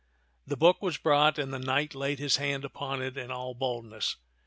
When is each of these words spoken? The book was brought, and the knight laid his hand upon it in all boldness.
The 0.47 0.57
book 0.57 0.81
was 0.81 0.97
brought, 0.97 1.37
and 1.37 1.53
the 1.53 1.59
knight 1.59 1.93
laid 1.93 2.17
his 2.17 2.37
hand 2.37 2.65
upon 2.65 3.03
it 3.03 3.19
in 3.19 3.29
all 3.29 3.53
boldness. 3.53 4.15